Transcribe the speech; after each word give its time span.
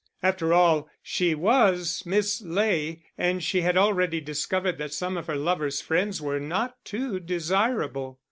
After 0.23 0.51
all 0.51 0.89
she 1.03 1.35
was 1.35 2.01
Miss 2.07 2.41
Ley; 2.41 3.03
and 3.19 3.43
she 3.43 3.61
had 3.61 3.77
already 3.77 4.19
discovered 4.19 4.79
that 4.79 4.91
some 4.95 5.15
of 5.15 5.27
her 5.27 5.35
lover's 5.37 5.79
friends 5.79 6.19
were 6.19 6.39
not 6.39 6.83
too 6.83 7.19
desirable. 7.19 8.19